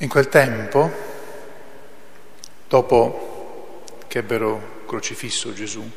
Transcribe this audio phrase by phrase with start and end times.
[0.00, 0.92] In quel tempo,
[2.68, 5.90] dopo che ebbero crocifisso Gesù,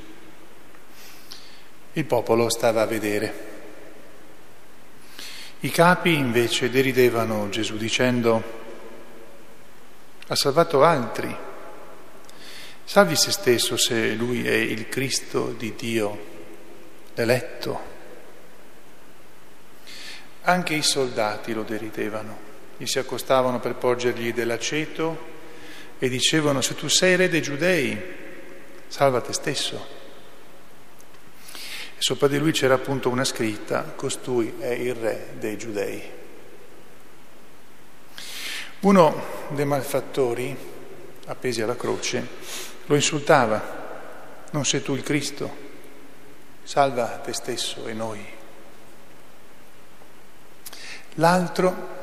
[1.92, 3.48] il popolo stava a vedere.
[5.60, 8.42] I capi invece deridevano Gesù dicendo,
[10.28, 11.36] ha salvato altri,
[12.86, 16.26] salvi se stesso se lui è il Cristo di Dio,
[17.16, 17.82] l'eletto.
[20.44, 22.49] Anche i soldati lo deridevano
[22.80, 25.28] gli si accostavano per porgergli dell'aceto
[26.00, 28.02] e dicevano se tu sei re dei giudei,
[28.88, 29.86] salva te stesso.
[31.98, 36.02] E sopra di lui c'era appunto una scritta, costui è il re dei giudei.
[38.80, 40.56] Uno dei malfattori,
[41.26, 42.26] appesi alla croce,
[42.86, 45.54] lo insultava, non sei tu il Cristo,
[46.64, 48.26] salva te stesso e noi.
[51.16, 51.99] L'altro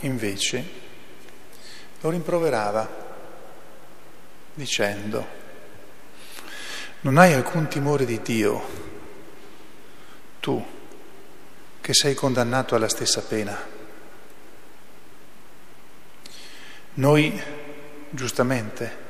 [0.00, 0.82] invece
[2.00, 3.02] lo rimproverava
[4.54, 5.26] dicendo,
[7.00, 8.62] non hai alcun timore di Dio,
[10.40, 10.64] tu
[11.80, 13.72] che sei condannato alla stessa pena.
[16.94, 17.42] Noi,
[18.10, 19.02] giustamente,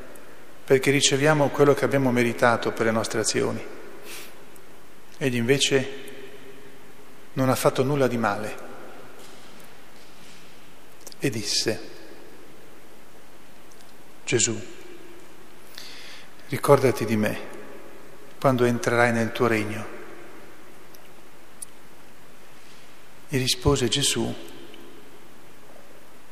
[0.65, 3.65] perché riceviamo quello che abbiamo meritato per le nostre azioni,
[5.19, 6.03] egli invece
[7.35, 8.73] non ha fatto nulla di male
[11.25, 11.81] e disse,
[14.27, 14.55] Gesù,
[16.49, 17.41] ricordati di me
[18.39, 19.87] quando entrerai nel tuo regno.
[23.27, 24.35] Gli rispose Gesù,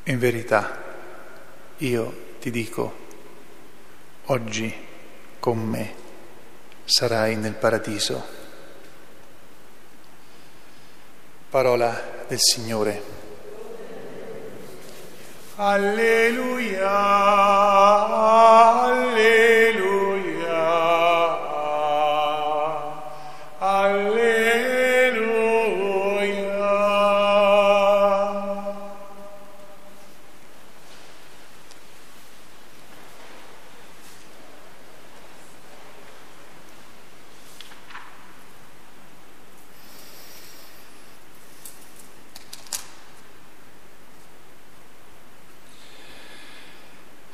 [0.03, 0.95] in verità,
[1.79, 2.95] io ti dico,
[4.25, 4.75] oggi
[5.41, 5.95] con me
[6.85, 8.23] sarai nel paradiso.
[11.49, 13.22] Parola del Signore.
[15.57, 16.89] Hallelujah!
[18.79, 19.82] Hallelujah!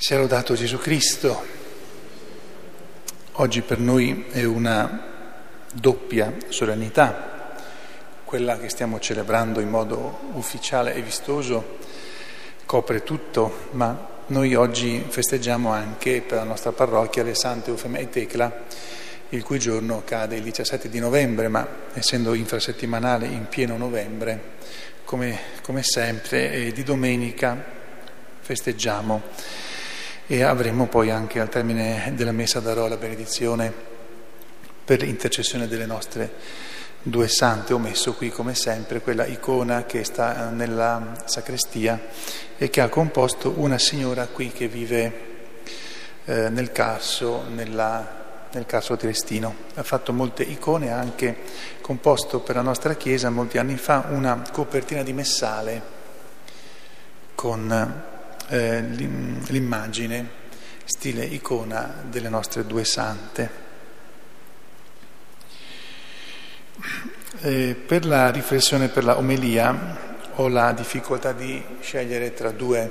[0.08, 1.44] Sia lodato Gesù Cristo.
[3.32, 5.04] Oggi per noi è una
[5.70, 7.52] doppia solennità,
[8.24, 11.76] quella che stiamo celebrando in modo ufficiale e vistoso,
[12.64, 18.08] copre tutto, ma noi oggi festeggiamo anche per la nostra parrocchia le Sante Eufemia e
[18.08, 18.64] Tecla,
[19.28, 24.40] il cui giorno cade il 17 di novembre, ma essendo infrasettimanale in pieno novembre,
[25.04, 27.62] come, come sempre, eh, di domenica
[28.40, 29.68] festeggiamo
[30.31, 33.72] e avremo poi anche al termine della messa darò la benedizione
[34.84, 36.31] per l'intercessione delle nostre
[37.00, 37.72] due sante.
[37.72, 41.99] Ho messo qui come sempre quella icona che sta nella sacrestia
[42.59, 45.12] e che ha composto una signora qui che vive
[46.27, 49.55] eh, nel Carso, nella, nel Carso Triestino.
[49.77, 51.37] Ha fatto molte icone, ha anche
[51.81, 55.83] composto per la nostra chiesa molti anni fa una copertina di messale
[57.34, 58.17] con
[58.48, 60.36] eh, l'immagine
[60.84, 63.66] stile icona delle nostre due sante.
[67.41, 69.97] Eh, per la riflessione, per la omelia,
[70.37, 72.91] ho la difficoltà di scegliere tra due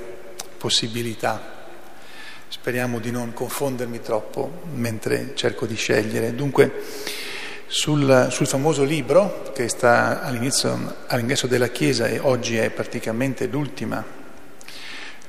[0.56, 1.56] possibilità.
[2.46, 6.34] Speriamo di non confondermi troppo mentre cerco di scegliere.
[6.34, 6.82] Dunque,
[7.66, 14.17] sul, sul famoso libro che sta all'ingresso della Chiesa e oggi è praticamente l'ultima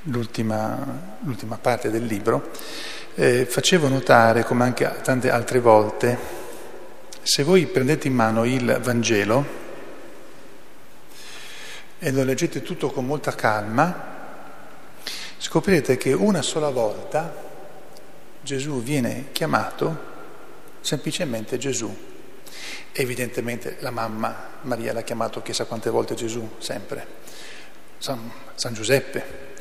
[0.04, 2.52] l'ultima, l'ultima parte del libro,
[3.16, 6.18] eh, facevo notare, come anche tante altre volte,
[7.22, 9.68] se voi prendete in mano il Vangelo
[12.00, 14.18] e lo leggete tutto con molta calma,
[15.38, 17.48] scoprirete che una sola volta
[18.42, 20.08] Gesù viene chiamato
[20.82, 22.08] semplicemente Gesù.
[22.94, 27.06] Evidentemente la mamma Maria l'ha chiamato chissà quante volte Gesù, sempre.
[27.98, 29.54] San, San Giuseppe,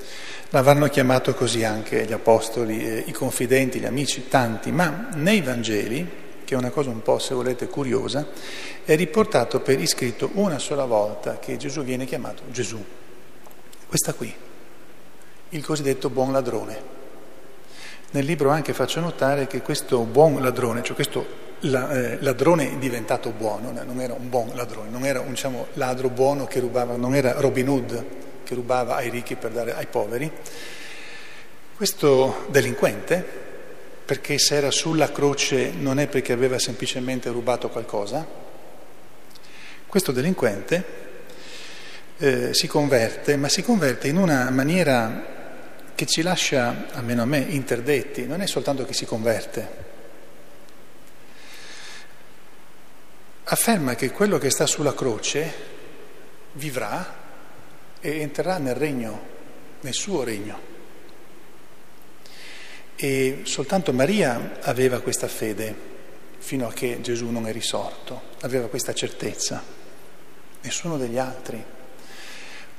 [0.50, 6.08] L'avranno chiamato così anche gli apostoli, i confidenti, gli amici, tanti, ma nei Vangeli,
[6.42, 8.26] che è una cosa un po', se volete, curiosa,
[8.82, 12.82] è riportato per iscritto una sola volta che Gesù viene chiamato Gesù.
[13.86, 14.34] Questa qui,
[15.50, 16.96] il cosiddetto buon ladrone.
[18.12, 21.26] Nel libro anche faccio notare che questo buon ladrone, cioè questo
[21.60, 26.46] eh, ladrone diventato buono, non era un buon ladrone, non era un diciamo, ladro buono
[26.46, 28.04] che rubava, non era Robin Hood,
[28.48, 30.32] che rubava ai ricchi per dare ai poveri,
[31.76, 33.22] questo delinquente,
[34.06, 38.26] perché se era sulla croce non è perché aveva semplicemente rubato qualcosa,
[39.86, 40.84] questo delinquente
[42.16, 45.36] eh, si converte, ma si converte in una maniera
[45.94, 49.68] che ci lascia, almeno a me, interdetti, non è soltanto che si converte,
[53.44, 55.52] afferma che quello che sta sulla croce
[56.52, 57.17] vivrà
[58.00, 59.20] e entrerà nel regno,
[59.80, 60.66] nel suo regno.
[62.96, 65.86] E soltanto Maria aveva questa fede
[66.38, 69.62] fino a che Gesù non è risorto, aveva questa certezza,
[70.62, 71.62] nessuno degli altri.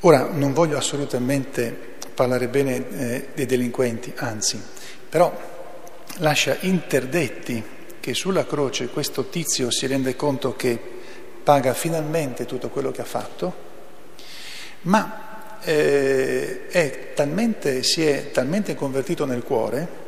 [0.01, 4.61] Ora non voglio assolutamente parlare bene eh, dei delinquenti, anzi,
[5.07, 5.33] però
[6.17, 7.63] lascia interdetti
[7.99, 10.79] che sulla croce questo tizio si rende conto che
[11.43, 13.67] paga finalmente tutto quello che ha fatto,
[14.81, 20.07] ma eh, è talmente, si è talmente convertito nel cuore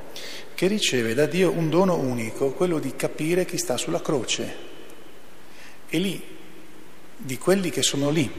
[0.56, 4.70] che riceve da Dio un dono unico, quello di capire chi sta sulla croce.
[5.90, 6.24] E lì,
[7.18, 8.32] di quelli che sono lì,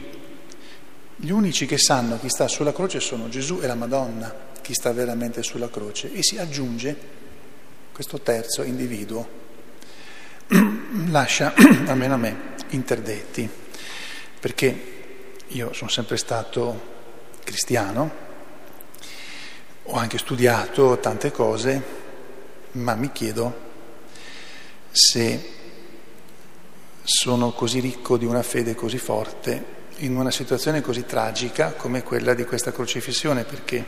[1.17, 4.93] gli unici che sanno chi sta sulla croce sono Gesù e la Madonna, chi sta
[4.93, 6.95] veramente sulla croce, e si aggiunge
[7.91, 9.41] questo terzo individuo
[11.11, 11.53] lascia,
[11.87, 12.37] almeno a me,
[12.69, 13.49] interdetti,
[14.39, 14.92] perché
[15.49, 16.91] io sono sempre stato
[17.43, 18.11] cristiano,
[19.83, 21.81] ho anche studiato tante cose,
[22.73, 23.71] ma mi chiedo
[24.91, 25.51] se
[27.03, 32.33] sono così ricco di una fede così forte in una situazione così tragica come quella
[32.33, 33.85] di questa crocifissione, perché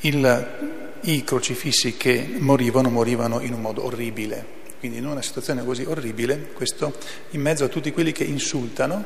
[0.00, 5.84] il, i crocifissi che morivano morivano in un modo orribile, quindi in una situazione così
[5.84, 6.96] orribile, questo
[7.30, 9.04] in mezzo a tutti quelli che insultano,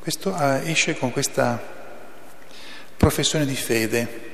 [0.00, 1.60] questo ah, esce con questa
[2.96, 4.28] professione di fede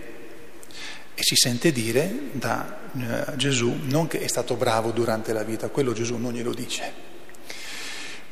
[1.15, 5.69] e si sente dire da eh, Gesù non che è stato bravo durante la vita,
[5.69, 6.93] quello Gesù non glielo dice,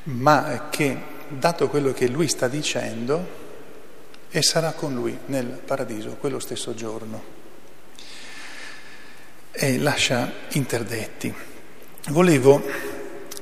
[0.04, 0.96] ma che
[1.28, 3.42] dato quello che lui sta dicendo,
[4.36, 7.22] e sarà con lui nel paradiso quello stesso giorno.
[9.52, 11.32] E lascia interdetti.
[12.08, 12.60] Volevo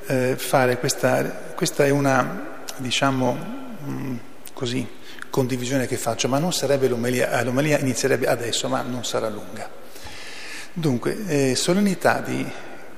[0.04, 4.16] eh, fare questa, questa è una, diciamo, mm,
[4.52, 4.86] così,
[5.30, 9.68] condivisione che faccio, ma non sarebbe l'omelia, eh, l'omelia inizierebbe adesso, ma non sarà lunga.
[10.72, 12.46] Dunque, eh, solennità di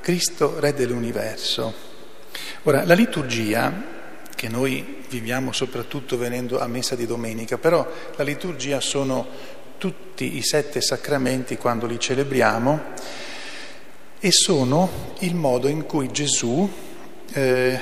[0.00, 1.72] Cristo, Re dell'universo.
[2.64, 3.72] Ora, la liturgia,
[4.34, 7.86] che noi viviamo soprattutto venendo a messa di domenica, però
[8.16, 9.26] la liturgia sono
[9.78, 12.80] tutti i sette sacramenti quando li celebriamo
[14.18, 16.70] e sono il modo in cui Gesù
[17.32, 17.80] eh,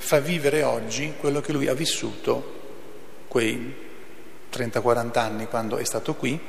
[0.00, 2.58] fa vivere oggi quello che lui ha vissuto
[3.28, 3.88] quei
[4.50, 6.40] 30-40 anni quando è stato qui,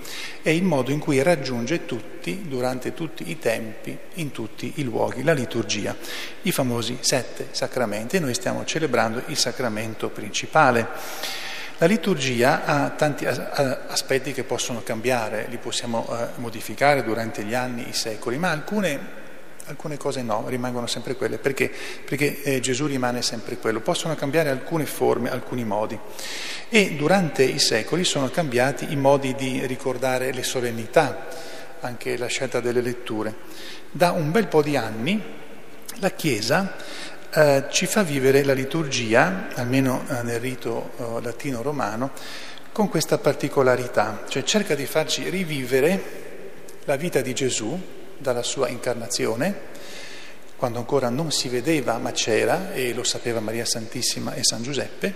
[0.42, 5.22] è il modo in cui raggiunge tutti, durante tutti i tempi, in tutti i luoghi,
[5.24, 5.96] la liturgia,
[6.44, 8.16] i famosi sette sacramenti.
[8.16, 10.88] E noi stiamo celebrando il sacramento principale.
[11.78, 17.90] La liturgia ha tanti aspetti che possono cambiare, li possiamo eh, modificare durante gli anni,
[17.90, 19.20] i secoli, ma alcune
[19.72, 21.38] alcune cose no, rimangono sempre quelle.
[21.38, 21.72] Perché?
[22.06, 23.80] Perché eh, Gesù rimane sempre quello.
[23.82, 25.98] Possono cambiare alcune forme, alcuni modi.
[26.70, 31.28] E durante i secoli sono cambiati i modi di ricordare le solennità,
[31.80, 33.36] anche la scelta delle letture.
[33.92, 35.22] Da un bel po' di anni
[36.00, 36.76] la Chiesa
[37.34, 42.12] eh, ci fa vivere la liturgia, almeno eh, nel rito eh, latino-romano,
[42.72, 46.30] con questa particolarità, cioè cerca di farci rivivere
[46.86, 47.80] la vita di Gesù,
[48.22, 49.70] dalla sua incarnazione,
[50.56, 55.14] quando ancora non si vedeva ma c'era, e lo sapeva Maria Santissima e San Giuseppe,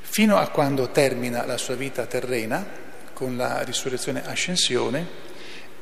[0.00, 2.66] fino a quando termina la sua vita terrena
[3.12, 5.28] con la risurrezione ascensione,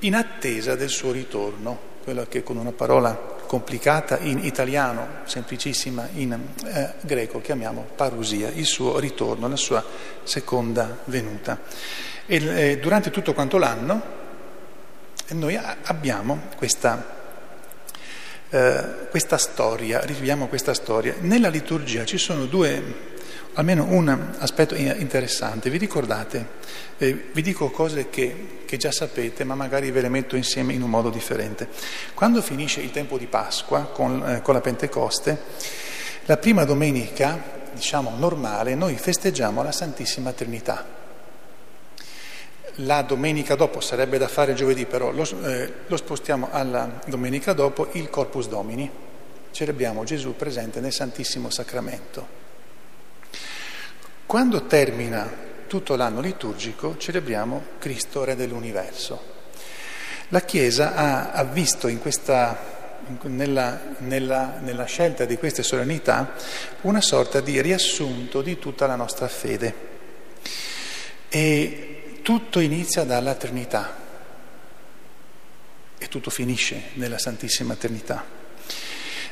[0.01, 6.39] in attesa del suo ritorno, quello che con una parola complicata in italiano, semplicissima in
[6.67, 9.83] eh, greco, chiamiamo parusia, il suo ritorno, la sua
[10.23, 11.61] seconda venuta.
[12.27, 14.18] E eh, durante tutto quanto l'anno
[15.35, 17.17] noi abbiamo questa,
[18.49, 21.17] eh, questa storia, riviviamo questa storia.
[21.21, 22.83] Nella liturgia ci sono due,
[23.55, 24.09] almeno un
[24.39, 25.69] aspetto interessante.
[25.69, 26.47] Vi ricordate?
[26.97, 30.83] Eh, vi dico cose che, che, già sapete, ma magari ve le metto insieme in
[30.83, 31.69] un modo differente.
[32.15, 35.37] Quando finisce il tempo di Pasqua con, eh, con la Pentecoste,
[36.25, 40.98] la prima domenica, diciamo normale, noi festeggiamo la Santissima Trinità
[42.83, 47.89] la domenica dopo, sarebbe da fare giovedì, però lo, eh, lo spostiamo alla domenica dopo,
[47.93, 48.91] il Corpus Domini.
[49.51, 52.37] Celebriamo Gesù presente nel Santissimo Sacramento.
[54.27, 59.37] Quando termina tutto l'anno liturgico celebriamo Cristo, Re dell'universo.
[60.29, 62.77] La Chiesa ha, ha visto questa
[63.23, 66.35] nella, nella, nella, scelta di queste solennità
[66.83, 69.87] una sorta di riassunto di tutta la nostra fede.
[71.29, 71.88] E
[72.29, 73.97] tutto inizia dalla Trinità
[75.97, 78.23] e tutto finisce nella Santissima Trinità.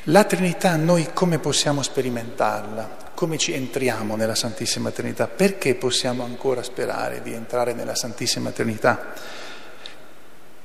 [0.04, 3.10] La Trinità noi come possiamo sperimentarla?
[3.12, 5.26] Come ci entriamo nella Santissima Trinità?
[5.26, 9.12] Perché possiamo ancora sperare di entrare nella Santissima Trinità?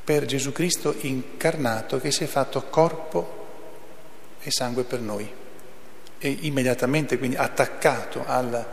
[0.02, 3.48] Per Gesù Cristo incarnato che si è fatto corpo
[4.40, 5.30] e sangue per noi
[6.18, 8.66] e immediatamente quindi attaccato alla,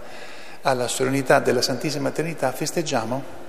[0.63, 3.47] alla solennità della Santissima Trinità festeggiamo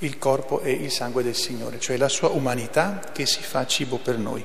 [0.00, 3.98] il corpo e il sangue del Signore, cioè la sua umanità che si fa cibo
[3.98, 4.44] per noi.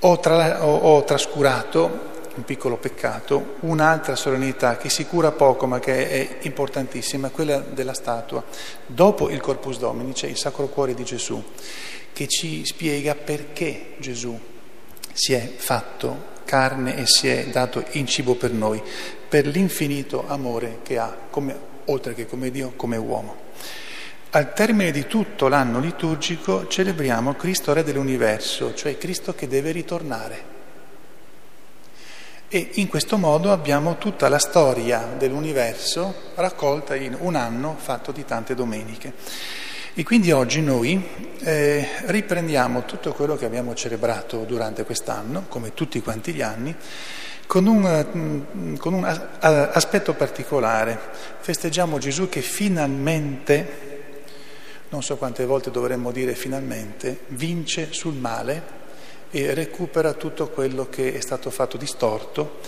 [0.00, 5.78] Ho, tra, ho, ho trascurato un piccolo peccato, un'altra solennità che si cura poco ma
[5.78, 8.44] che è importantissima, quella della statua.
[8.86, 11.42] Dopo il Corpus Domini c'è il Sacro Cuore di Gesù
[12.12, 14.38] che ci spiega perché Gesù
[15.12, 18.82] si è fatto carne e si è dato in cibo per noi,
[19.28, 23.42] per l'infinito amore che ha, come, oltre che come Dio, come uomo.
[24.34, 30.44] Al termine di tutto l'anno liturgico celebriamo Cristo Re dell'universo, cioè Cristo che deve ritornare.
[32.48, 38.24] E in questo modo abbiamo tutta la storia dell'universo raccolta in un anno fatto di
[38.24, 39.12] tante domeniche.
[39.94, 41.00] E quindi oggi noi
[41.38, 46.74] eh, riprendiamo tutto quello che abbiamo celebrato durante quest'anno, come tutti quanti gli anni,
[47.46, 50.98] con un, mm, con un aspetto particolare.
[51.38, 53.93] Festeggiamo Gesù che finalmente,
[54.94, 58.82] non so quante volte dovremmo dire finalmente, vince sul male
[59.32, 62.60] e recupera tutto quello che è stato fatto distorto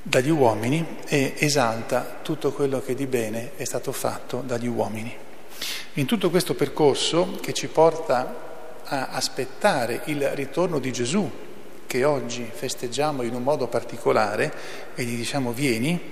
[0.00, 5.14] dagli uomini e esalta tutto quello che di bene è stato fatto dagli uomini.
[5.94, 11.30] In tutto questo percorso che ci porta a aspettare il ritorno di Gesù,
[11.86, 14.50] che oggi festeggiamo in un modo particolare
[14.94, 16.10] e gli diciamo vieni,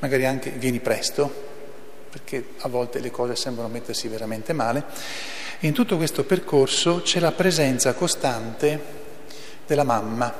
[0.00, 1.45] magari anche vieni presto,
[2.16, 4.84] perché a volte le cose sembrano mettersi veramente male,
[5.60, 8.80] in tutto questo percorso c'è la presenza costante
[9.66, 10.32] della mamma,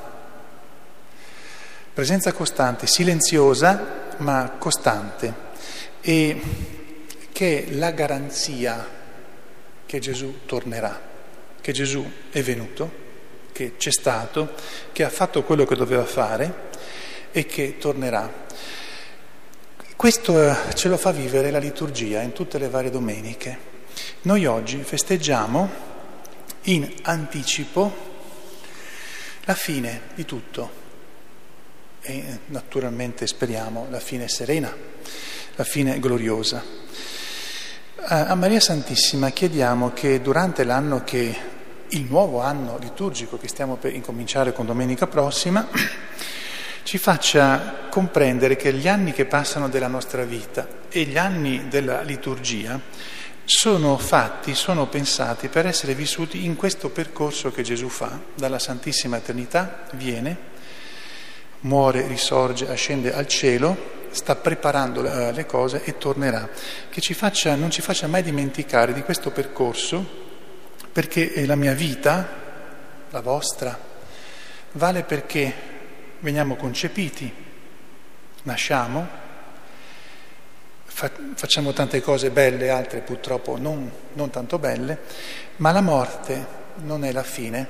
[1.93, 5.35] presenza costante, silenziosa ma costante
[6.01, 6.41] e
[7.31, 8.89] che è la garanzia
[9.85, 10.99] che Gesù tornerà,
[11.61, 12.91] che Gesù è venuto,
[13.53, 14.55] che c'è stato,
[14.93, 16.71] che ha fatto quello che doveva fare
[17.33, 18.46] e che tornerà.
[19.97, 23.59] Questo eh, ce lo fa vivere la liturgia in tutte le varie domeniche.
[24.23, 25.71] Noi oggi festeggiamo
[26.65, 27.97] in anticipo
[29.45, 30.71] la fine di tutto
[32.03, 34.71] e naturalmente speriamo la fine serena,
[35.55, 36.63] la fine gloriosa.
[37.97, 41.35] A Maria Santissima chiediamo che durante l'anno che
[41.89, 45.67] il nuovo anno liturgico che stiamo per incominciare con domenica prossima
[46.87, 52.03] ci faccia comprendere che gli anni che passano della nostra vita e gli anni della
[52.03, 52.81] liturgia
[53.45, 59.17] sono fatti, sono pensati per essere vissuti in questo percorso che Gesù fa, dalla Santissima
[59.17, 60.37] Eternità viene,
[61.63, 66.49] muore, risorge, ascende al cielo, sta preparando le cose e tornerà,
[66.89, 70.07] che ci faccia, non ci faccia mai dimenticare di questo percorso,
[70.93, 72.29] perché la mia vita,
[73.11, 73.77] la vostra,
[74.71, 75.75] vale perché
[76.21, 77.33] veniamo concepiti,
[78.43, 79.25] nasciamo,
[80.87, 84.99] facciamo tante cose belle, altre purtroppo non, non tanto belle,
[85.57, 86.47] ma la morte
[86.77, 87.69] non è la fine,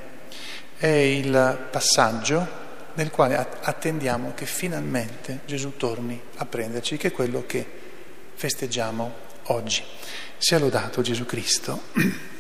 [0.77, 7.45] è il passaggio nel quale attendiamo che finalmente Gesù torni a prenderci, che è quello
[7.47, 7.67] che
[8.35, 9.13] festeggiamo
[9.45, 9.83] oggi.
[10.39, 11.83] Sia lodato Gesù Cristo.